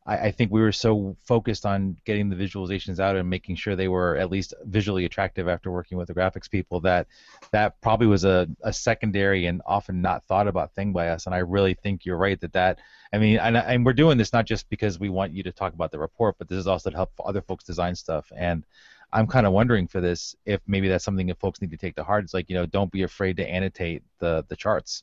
[0.07, 3.75] I, I, think we were so focused on getting the visualizations out and making sure
[3.75, 7.07] they were at least visually attractive after working with the graphics people that
[7.53, 11.27] that probably was a, a secondary and often not thought about thing by us.
[11.27, 12.79] And I really think you're right that that
[13.12, 15.73] I mean, and, and we're doing this not just because we want you to talk
[15.73, 18.31] about the report, but this is also to help other folks design stuff.
[18.37, 18.64] And
[19.12, 21.95] I'm kind of wondering for this if maybe that's something that folks need to take
[21.97, 22.25] to heart.
[22.25, 25.03] It's like you know, don't be afraid to annotate the the charts.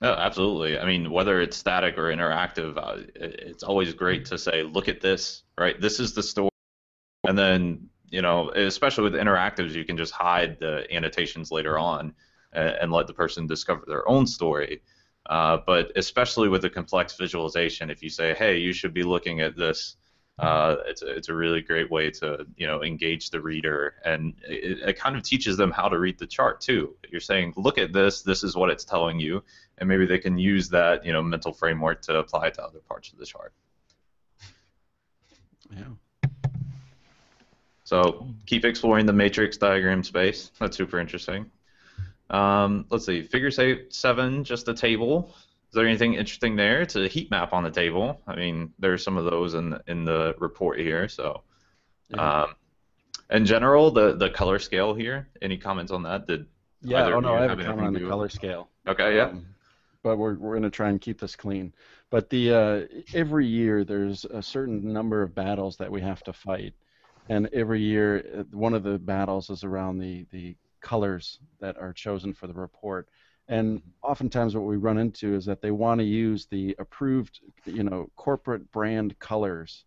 [0.00, 0.78] No, absolutely.
[0.78, 5.00] I mean, whether it's static or interactive, uh, it's always great to say, look at
[5.00, 5.80] this, right?
[5.80, 6.50] This is the story.
[7.26, 12.14] And then, you know, especially with interactives, you can just hide the annotations later on
[12.52, 14.82] and, and let the person discover their own story.
[15.28, 19.40] Uh, but especially with a complex visualization, if you say, hey, you should be looking
[19.40, 19.96] at this,
[20.38, 24.34] uh, it's, a, it's a really great way to you know engage the reader and
[24.46, 26.94] it, it, kind of teaches them how to read the chart too.
[27.10, 29.42] You're saying look at this this is what it's telling you
[29.78, 33.12] and maybe they can use that you know mental framework to apply to other parts
[33.12, 33.52] of the chart.
[35.70, 36.30] Yeah.
[37.82, 40.52] So keep exploring the matrix diagram space.
[40.60, 41.50] That's super interesting.
[42.30, 45.34] Um, let's see figure eight, seven just a table
[45.68, 46.80] is there anything interesting there?
[46.80, 48.20] It's a heat map on the table.
[48.26, 51.08] I mean, there's some of those in in the report here.
[51.08, 51.42] So,
[52.08, 52.42] yeah.
[52.42, 52.54] um,
[53.30, 55.28] in general, the the color scale here.
[55.42, 56.26] Any comments on that?
[56.26, 56.46] Did
[56.80, 57.06] yeah?
[57.06, 58.70] Oh no, I have a comment on the color scale.
[58.86, 59.26] Okay, yeah.
[59.26, 59.46] Um,
[60.02, 61.74] but we're we're gonna try and keep this clean.
[62.08, 62.80] But the uh,
[63.12, 66.72] every year there's a certain number of battles that we have to fight,
[67.28, 71.92] and every year uh, one of the battles is around the the colors that are
[71.92, 73.10] chosen for the report.
[73.48, 77.82] And oftentimes, what we run into is that they want to use the approved, you
[77.82, 79.84] know, corporate brand colors.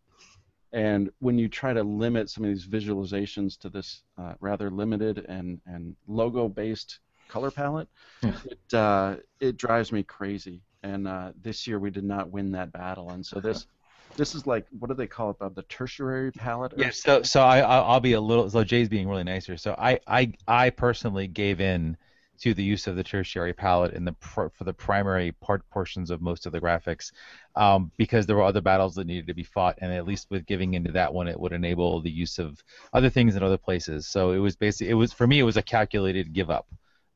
[0.74, 5.26] And when you try to limit some of these visualizations to this uh, rather limited
[5.28, 7.89] and, and logo-based color palette,
[8.24, 8.34] yeah.
[8.45, 10.62] it uh, it drives me crazy.
[10.84, 13.67] And uh, this year we did not win that battle, and so this
[14.15, 15.38] this is like what do they call it?
[15.39, 16.74] Uh, the tertiary palette?
[16.76, 16.89] Yeah.
[16.89, 18.50] So so I I'll be a little.
[18.50, 19.58] So Jay's being really nicer.
[19.58, 21.97] So I I I personally gave in
[22.41, 26.10] to the use of the tertiary palette in the pr- for the primary part portions
[26.12, 27.12] of most of the graphics,
[27.56, 30.45] um, because there were other battles that needed to be fought, and at least with
[30.45, 34.08] giving into that one, it would enable the use of other things in other places.
[34.08, 36.67] So it was basically it was for me it was a calculated give up.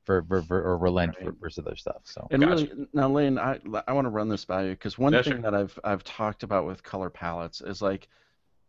[0.04, 1.26] For, for, for or relent right.
[1.26, 2.02] for, versus other stuff.
[2.04, 2.68] So and gotcha.
[2.68, 5.34] really now, Lane, I I want to run this by you because one yeah, thing
[5.34, 5.42] sure.
[5.42, 8.08] that I've I've talked about with color palettes is like,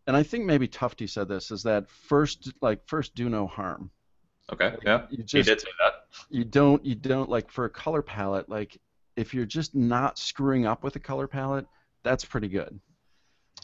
[0.07, 3.91] and I think maybe Tufte said this is that first like first do no harm.
[4.53, 4.75] Okay.
[4.85, 5.07] Yeah.
[5.11, 6.07] You just, he did say that.
[6.31, 6.85] You don't.
[6.85, 8.49] You don't like for a color palette.
[8.49, 8.79] Like
[9.17, 11.67] if you're just not screwing up with a color palette,
[12.05, 12.79] that's pretty good.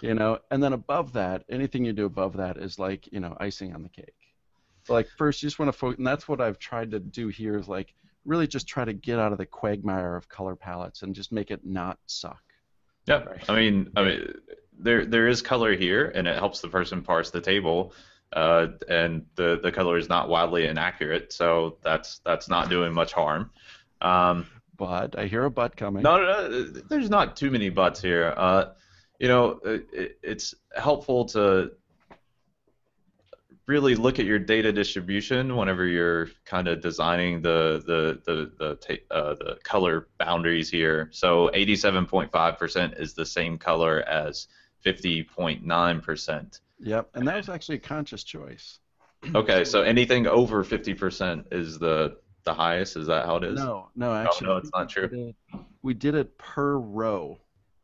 [0.00, 0.38] You know.
[0.50, 3.82] And then above that, anything you do above that is like you know icing on
[3.82, 4.14] the cake.
[4.84, 7.28] So like first, you just want to focus, and that's what I've tried to do
[7.28, 11.02] here is like really just try to get out of the quagmire of color palettes
[11.02, 12.42] and just make it not suck.
[13.06, 13.22] Yeah.
[13.22, 13.44] Right.
[13.48, 14.34] I mean, I mean,
[14.76, 17.92] there there is color here, and it helps the person parse the table
[18.32, 23.12] uh, and the the color is not wildly inaccurate, so that's that's not doing much
[23.12, 23.50] harm.
[24.00, 26.02] Um, but I hear a butt coming.
[26.02, 28.34] No, no, no there's not too many buts here.
[28.36, 28.66] Uh,
[29.18, 31.72] you know, it, it's helpful to
[33.66, 39.14] really look at your data distribution whenever you're kind of designing the the the the,
[39.14, 41.08] uh, the color boundaries here.
[41.12, 44.48] So 87.5% is the same color as
[44.84, 46.60] 50.9%.
[46.82, 48.78] Yep, and that was actually a conscious choice.
[49.34, 52.96] Okay, so anything over 50% is the the highest.
[52.96, 53.54] Is that how it is?
[53.60, 55.08] No, no, actually, no, it's not we true.
[55.08, 55.36] did it-
[55.82, 57.38] We did it per row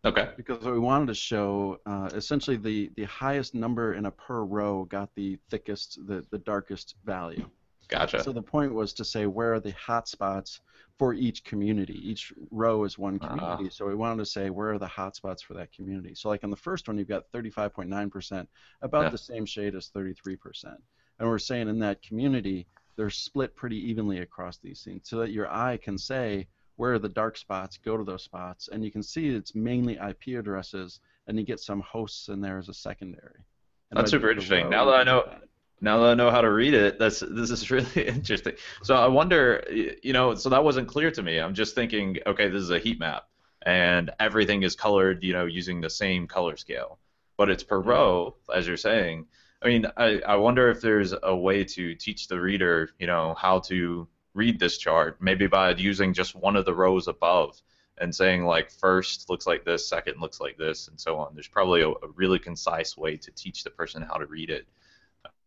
[0.05, 0.31] Okay.
[0.37, 4.43] because what we wanted to show uh, essentially the the highest number in a per
[4.43, 7.49] row got the thickest, the the darkest value.
[7.87, 8.23] Gotcha.
[8.23, 10.61] So the point was to say where are the hot spots
[10.99, 11.95] for each community.
[12.03, 13.65] Each row is one community.
[13.67, 13.71] Ah.
[13.71, 16.15] So we wanted to say where are the hot spots for that community.
[16.15, 18.47] So like on the first one, you've got 35.9%,
[18.83, 19.09] about Yeah.
[19.11, 20.77] the same shade as 33%.
[21.21, 25.31] And we're saying in that community, they're split pretty evenly across these scenes so that
[25.31, 28.91] your eye can say where are the dark spots, go to those spots, and you
[28.91, 32.75] can see it's mainly IP addresses, and you get some hosts in there as a
[32.75, 33.45] secondary.
[33.91, 34.69] And That's super interesting.
[34.69, 35.48] Now that I know- that.
[35.81, 38.55] Now that I know how to read it, that's this is really interesting.
[38.83, 39.65] So I wonder,
[40.03, 41.39] you know, so that wasn't clear to me.
[41.39, 43.29] I'm just thinking, okay, this is a heat map,
[43.63, 46.99] and everything is colored, you know, using the same color scale,
[47.37, 49.27] but it's per row, as you're saying.
[49.61, 53.35] I mean, I, I wonder if there's a way to teach the reader, you know,
[53.37, 57.61] how to read this chart, maybe by using just one of the rows above
[58.01, 61.35] and saying like first looks like this, second looks like this, and so on.
[61.35, 64.69] There's probably a, a really concise way to teach the person how to read it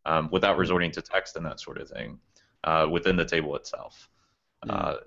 [0.06, 2.20] um, without resorting to text and that sort of thing
[2.64, 4.10] uh, within the table itself.
[4.66, 4.74] Yeah.
[4.74, 4.98] Uh,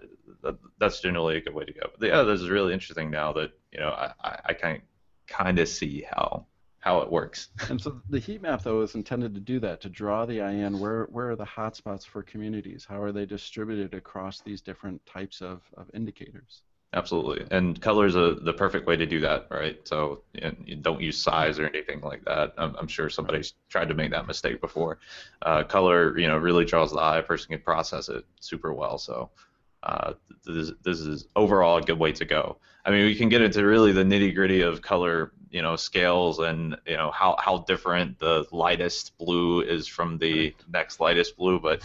[0.43, 1.91] that, that's generally a good way to go.
[1.99, 4.83] But yeah, this is really interesting now that you know I, I, can
[5.29, 6.47] kind of see how
[6.81, 7.49] how it works.
[7.71, 10.53] And so the heat map, though, is intended to do that, to draw the eye
[10.53, 10.79] in.
[10.79, 12.85] Where, where are the hotspots for communities?
[12.87, 16.63] How are they distributed across these different types of, of indicators?
[16.95, 19.81] Absolutely, and color is a, the perfect way to do that, right?
[19.87, 22.55] So you don't use size or anything like that.
[22.57, 24.99] I'm, I'm sure somebody's tried to make that mistake before.
[25.43, 27.19] Uh, color, you know, really draws the eye.
[27.19, 28.97] A person can process it super well.
[28.99, 29.31] So
[29.83, 30.13] uh,
[30.47, 32.59] this, this is overall a good way to go.
[32.85, 36.39] I mean, we can get into really the nitty gritty of color, you know, scales
[36.39, 41.59] and you know how how different the lightest blue is from the next lightest blue,
[41.59, 41.83] but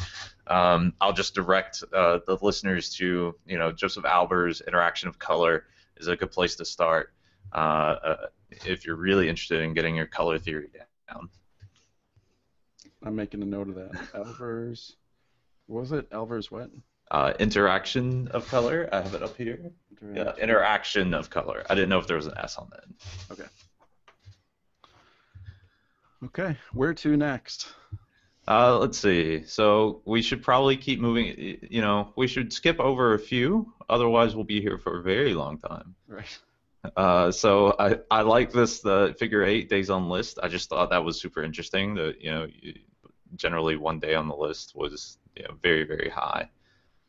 [0.50, 5.66] um, I'll just direct uh, the listeners to you know Josef Albers' Interaction of Color
[5.98, 7.14] is a good place to start
[7.54, 10.70] uh, uh, if you're really interested in getting your color theory
[11.08, 11.30] down.
[13.04, 13.92] I'm making a note of that.
[14.14, 14.94] Albers,
[15.68, 16.10] was it?
[16.10, 16.70] Albers what?
[17.12, 19.72] Uh, interaction of color, I have it up here.
[20.14, 21.66] Yeah, interaction of color.
[21.70, 22.84] I didn't know if there was an S on that.
[23.32, 23.50] Okay.
[26.26, 27.74] Okay, where to next?
[28.50, 29.44] Uh, let's see.
[29.46, 31.60] So we should probably keep moving.
[31.70, 33.72] You know, we should skip over a few.
[33.90, 35.96] Otherwise, we'll be here for a very long time.
[36.08, 36.40] Right.
[36.96, 40.40] Uh, so I, I like this the figure eight days on list.
[40.42, 41.94] I just thought that was super interesting.
[41.96, 42.48] That you know,
[43.36, 46.50] generally one day on the list was you know, very very high.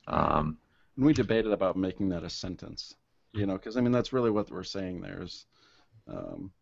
[0.09, 0.59] Um,
[0.97, 2.95] And we debated about making that a sentence,
[3.33, 5.47] you know, because I mean that's really what we're saying there is,
[6.07, 6.53] um,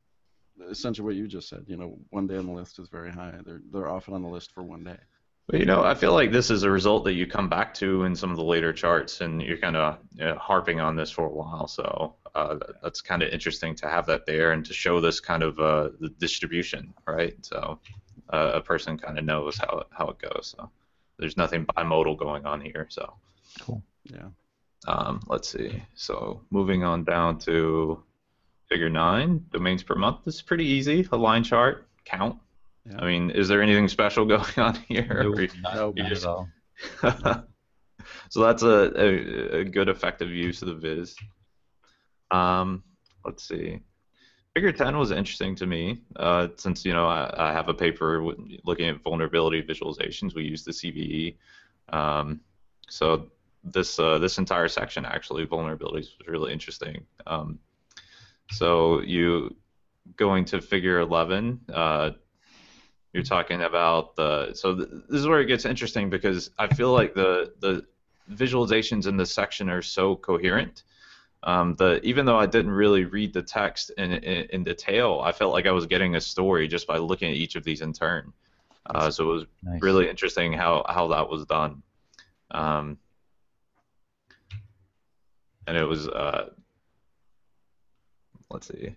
[0.70, 1.64] essentially what you just said.
[1.66, 3.34] You know, one day on the list is very high.
[3.44, 4.98] They're they're often on the list for one day.
[5.46, 8.04] But you know, I feel like this is a result that you come back to
[8.04, 11.10] in some of the later charts, and you're kind of you know, harping on this
[11.10, 11.66] for a while.
[11.66, 15.42] So uh, that's kind of interesting to have that there and to show this kind
[15.42, 17.34] of uh, the distribution, right?
[17.40, 17.80] So
[18.30, 20.54] uh, a person kind of knows how it, how it goes.
[20.56, 20.70] So
[21.18, 22.86] there's nothing bimodal going on here.
[22.90, 23.14] So
[23.60, 23.82] Cool.
[24.04, 24.28] Yeah.
[24.86, 25.82] um, let's see.
[25.94, 28.02] So moving on down to
[28.68, 30.24] figure nine, domains per month.
[30.24, 31.06] This is pretty easy.
[31.12, 32.38] A line chart, count.
[32.84, 32.98] Yeah.
[33.00, 35.24] I mean, is there anything special going on here?
[35.62, 35.96] Not, Nope.
[35.96, 36.48] not at all.
[38.30, 41.16] so that's a, a, a good effective use of the viz.
[42.30, 42.82] Um,
[43.24, 43.80] let's see.
[44.54, 48.22] Figure 10 was interesting to me uh, since you know I, I have a paper
[48.22, 50.34] with, looking at vulnerability visualizations.
[50.34, 51.36] We use the CVE.
[51.90, 52.40] Um,
[52.88, 53.28] so
[53.62, 57.04] this uh, this entire section actually vulnerabilities was really interesting.
[57.26, 57.58] Um,
[58.50, 59.54] so you
[60.16, 61.60] going to figure 11.
[61.72, 62.10] Uh,
[63.12, 66.92] you're talking about the so th- this is where it gets interesting because I feel
[66.92, 67.86] like the the
[68.30, 70.82] visualizations in this section are so coherent.
[71.42, 75.32] Um, the even though I didn't really read the text in, in in detail, I
[75.32, 77.92] felt like I was getting a story just by looking at each of these in
[77.92, 78.32] turn.
[78.86, 79.82] Uh, so it was Nice.
[79.82, 81.82] really interesting how how that was done.
[82.50, 82.98] Um,
[85.66, 86.50] and it was uh,
[88.50, 88.94] let's see,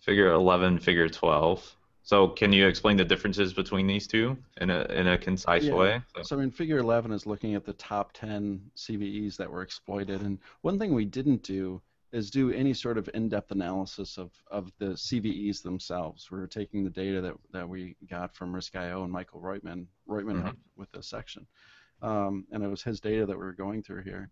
[0.00, 1.76] figure 11, figure 12.
[2.02, 5.74] So can you explain the differences between these two in a in a concise Yeah.
[5.74, 6.02] way?
[6.22, 10.22] So I mean, Figure 11 is looking at the top 10 CVEs that were exploited,
[10.22, 11.82] and one thing we didn't do
[12.12, 16.30] is do any sort of in-depth analysis of, of the CVEs themselves.
[16.30, 20.36] We were taking the data that, that we got from Risk.io and Michael Roytman, Roytman
[20.36, 20.42] Mhm.
[20.44, 21.44] helped with this section,
[22.02, 24.30] um, and it was his data that we were going through here.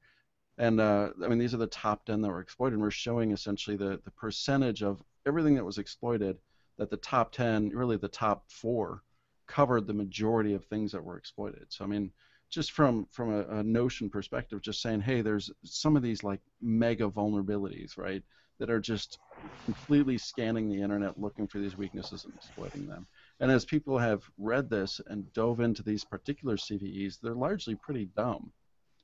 [0.59, 3.33] And uh, I mean, these are the top 10 that were exploited, and we're showing
[3.33, 6.39] essentially the, the percentage of everything that was exploited
[6.79, 9.03] that the top 10, really the top four,
[9.47, 11.67] covered the majority of things that were exploited.
[11.69, 12.11] So I mean,
[12.51, 16.41] just from from a, a notion perspective, just saying, hey, there's some of these like
[16.63, 18.23] mega vulnerabilities, right,
[18.59, 19.19] that are just
[19.65, 23.07] completely scanning the internet looking for these weaknesses and exploiting them.
[23.41, 28.07] And as people have read this and dove into these particular CVEs, they're largely pretty
[28.17, 28.53] dumb.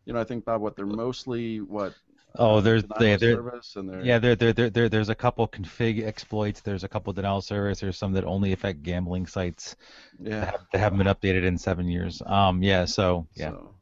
[0.04, 1.94] You know, I think Bob, what they're uh, mostly what
[2.38, 4.88] uh, Oh, there's denial there, of there, service and they're yeah, there, there, there, there,
[4.88, 6.60] there's a couple config exploits.
[6.60, 7.80] There's a couple denial service.
[7.80, 9.76] There's some that only affect gambling sites
[10.20, 10.44] that, yeah.
[10.46, 12.22] have, that haven't been updated in seven years.
[12.26, 13.74] Um, yeah, so yeah, So,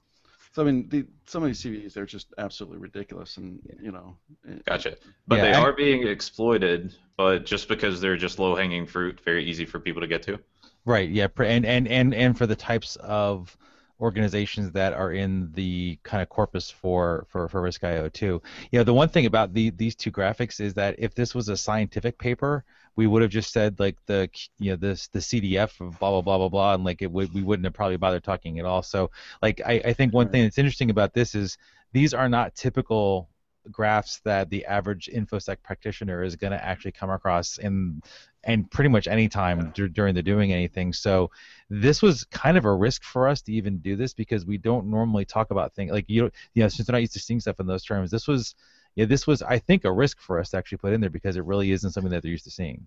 [0.52, 4.16] so I mean, the, some of these CVEs they're just absolutely ridiculous, and you know.
[4.48, 4.58] Eh, eh.
[4.66, 4.96] Gotcha.
[5.26, 9.20] But Yeah, they I- are being exploited, but just because they're just low hanging fruit,
[9.20, 10.38] very easy for people to get to.
[10.84, 13.56] right, yeah, and and and and for the types of
[14.00, 18.40] organizations that are in the kind of corpus for for for Risk.io too.
[18.70, 21.48] You know, the one thing about the these two graphics is that if this was
[21.48, 22.64] a scientific paper,
[22.96, 24.28] we would have just said like the
[24.58, 27.32] you know this the CDF of blah blah blah blah blah, and like it would
[27.34, 28.82] we wouldn't have probably bothered talking at all.
[28.82, 29.10] So
[29.42, 31.58] like I, I think one thing that's interesting about this is
[31.92, 33.28] these are not typical
[33.72, 38.02] graphs that the average infosec practitioner is going to actually come across in
[38.44, 39.70] and pretty much any time Yeah.
[39.74, 41.30] dur- during the doing anything so
[41.70, 44.86] this was kind of a risk for us to even do this because we don't
[44.86, 47.40] normally talk about things like you know, you know since we're not used to seeing
[47.40, 48.54] stuff in those terms this was
[48.94, 51.36] yeah this was i think a risk for us to actually put in there because
[51.36, 52.86] it really isn't something that they're used to seeing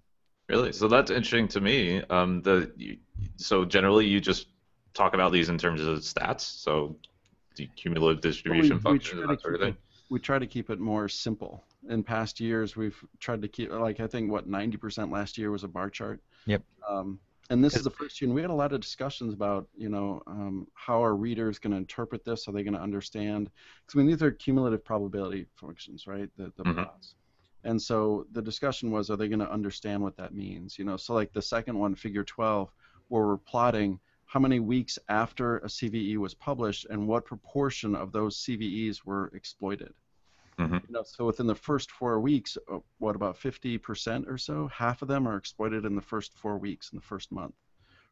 [0.50, 0.74] Really?
[0.74, 2.04] So that's interesting to me.
[2.10, 2.98] Um, the you,
[3.38, 4.48] so generally you just
[4.94, 6.98] talk about these in terms of stats, so
[7.56, 9.78] the cumulative distribution we functions try and that sort of keep thing.
[10.12, 11.64] We try to keep it more simple.
[11.90, 15.64] In past years, we've tried to keep like I think what 90% last year was
[15.64, 16.20] a bar chart.
[16.46, 16.62] Yep.
[16.88, 17.18] Um,
[17.50, 19.88] and this is the first year, and we had a lot of discussions about you
[19.90, 22.48] know um, how are readers going to interpret this?
[22.48, 23.50] Are they going to understand?
[23.86, 26.30] Because I mean these are cumulative probability functions, right?
[26.38, 26.76] The the Mhm.
[26.76, 27.16] plots.
[27.64, 30.80] And so the discussion was, are they going to understand what that means?
[30.80, 32.72] You know, so like the second one, Figure 12,
[33.08, 34.00] where we're plotting
[34.32, 39.30] how many weeks after a CVE was published and what proportion of those CVEs were
[39.34, 39.94] exploited.
[40.58, 40.88] Mhm.
[40.88, 44.68] You know, so within the first four weeks, uh, what about 50% or so?
[44.68, 47.56] Half of them are exploited in the first four weeks in the first month,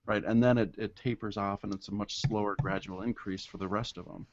[0.08, 0.26] right?
[0.26, 3.70] And then it, it tapers off, and it's a much slower gradual increase for the
[3.70, 4.28] rest of them.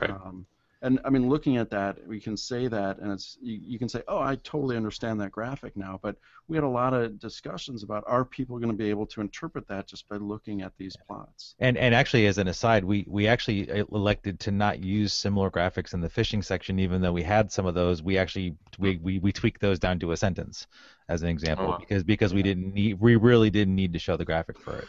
[0.00, 0.10] Right.
[0.10, 0.46] Um,
[0.82, 3.88] and I mean, looking at that, we can say that, and it's you, you can
[3.88, 6.00] say, oh, I totally understand that graphic now.
[6.02, 6.16] But
[6.48, 9.68] we had a lot of discussions about are people going to be able to interpret
[9.68, 11.54] that just by looking at these plots?
[11.58, 15.50] And and actually, as an aside, we we actually uh, elected to not use similar
[15.50, 18.02] graphics in the phishing section, even though we had some of those.
[18.02, 20.66] We actually we we, we tweaked those down to a sentence,
[21.08, 21.78] as an example, Oh, wow.
[21.78, 24.88] because because we didn't need we really didn't need to show the graphic for it.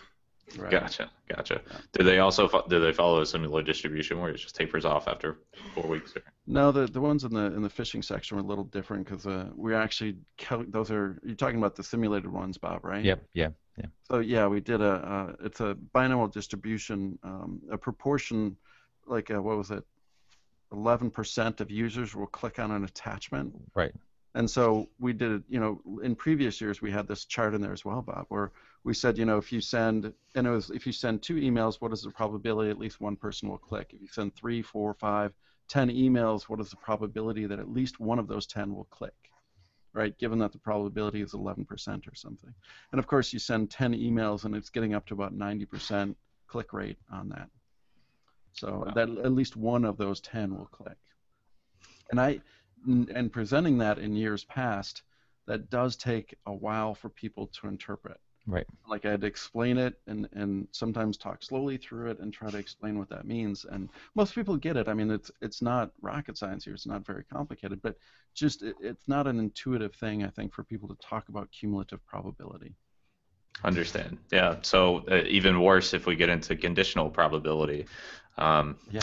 [0.58, 0.72] Right.
[0.72, 1.62] Gotcha, gotcha.
[1.93, 5.08] Do they also fo- do they follow a similar distribution where it just tapers off
[5.08, 5.38] after
[5.74, 6.16] four weeks?
[6.16, 6.24] Or?
[6.47, 9.26] No, the the ones in the in the phishing section were a little different because
[9.26, 13.04] uh, we actually cal- those are you're talking about the simulated ones, Bob, right?
[13.04, 13.24] Yep.
[13.34, 13.49] Yeah.
[13.78, 13.86] Yeah.
[14.04, 18.58] So yeah, we did a uh, it's a binomial distribution, um, a proportion,
[19.08, 19.84] like a, what was it,
[20.74, 23.54] 11% of users will click on an attachment.
[23.76, 23.93] Right.
[24.34, 27.62] And so we did it, you know, in previous years we had this chart in
[27.62, 28.52] there as well, Bob, where
[28.84, 31.76] we said, you know, if you send, and it was if you send two emails,
[31.80, 33.92] what is the probability at least one person will click?
[33.94, 35.34] If you send three, four, five,
[35.68, 39.14] ten emails, what is the probability that at least one of those ten will click?
[39.94, 41.68] Right, given that the probability is 11%
[42.08, 42.54] or something.
[42.94, 46.16] And of course, you send 10 emails and it's getting up to about 90%
[46.48, 47.50] click rate on that.
[48.54, 48.94] So Wow.
[48.94, 50.98] that at least one of those 10 will click.
[52.10, 52.40] And I
[52.86, 55.04] and presenting that in years past,
[55.46, 58.20] that does take a while for people to interpret.
[58.48, 58.66] Right.
[58.88, 62.50] Like I had to explain it and, and sometimes talk slowly through it and try
[62.50, 63.66] to explain what that means.
[63.66, 64.88] And most people get it.
[64.88, 66.74] I mean, it's it's not rocket science here.
[66.74, 67.98] It's not very complicated, but
[68.34, 72.04] just it, it's not an intuitive thing, I think, for people to talk about cumulative
[72.06, 72.76] probability.
[73.64, 74.18] Understand.
[74.32, 74.56] Yeah.
[74.64, 77.86] So uh, even worse if we get into conditional probability.
[78.38, 79.02] Um, Yeah.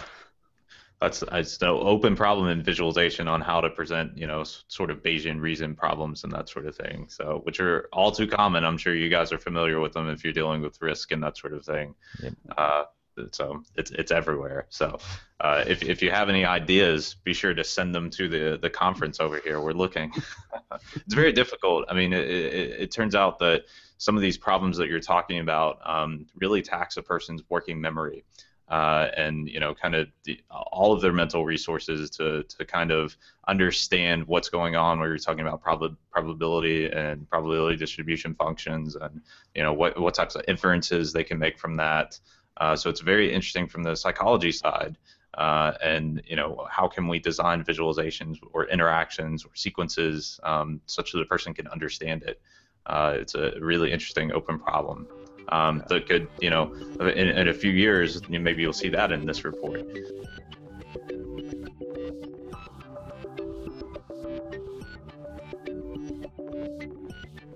[1.00, 5.02] That's it's the open problem in visualization on how to present, you know, sort of
[5.02, 7.06] Bayesian reason problems and that sort of thing.
[7.08, 8.64] So, which are all too common.
[8.64, 11.36] I'm sure you guys are familiar with them if you're dealing with risk and that
[11.36, 11.94] sort of thing.
[12.20, 12.32] Yep.
[12.56, 12.84] Uh,
[13.30, 14.66] so it's it's everywhere.
[14.70, 14.98] So,
[15.40, 18.70] uh, if if you have any ideas, be sure to send them to the the
[18.70, 19.60] conference over here.
[19.60, 20.12] We're looking.
[20.94, 21.84] it's very difficult.
[21.88, 23.64] I mean, it, it, it turns out that
[23.98, 28.24] some of these problems that you're talking about um, really tax a person's working memory
[28.70, 32.90] uh, and you know kind of the, all of their mental resources to, to kind
[32.90, 33.16] of
[33.46, 39.22] understand what's going on where you're talking about prob- probability and probability distribution functions and
[39.54, 42.18] you know what, what types of inferences they can make from that.
[42.58, 44.98] Uh, so it's very interesting from the psychology side
[45.34, 51.12] uh, and you know how can we design visualizations or interactions or sequences um, such
[51.12, 52.40] that a person can understand it?
[52.86, 55.06] Uh, it's a really interesting open problem
[55.50, 59.24] Um, that could, you know, in, in a few years, maybe you'll see that in
[59.26, 59.82] this report.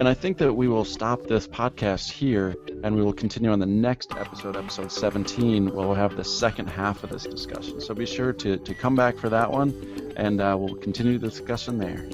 [0.03, 3.61] And I think that we will stop this podcast here and we will continue on
[3.61, 7.81] the next episode, episode 17, where we'll have the second half of this discussion.
[7.81, 11.29] So be sure to, to come back for that one and uh, we'll continue the
[11.29, 12.09] discussion there.